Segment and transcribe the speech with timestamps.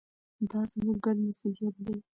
[0.49, 1.97] دا زموږ ګډ مسوولیت دی.